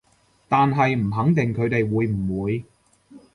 [0.49, 2.65] 但係唔肯定佢哋會唔會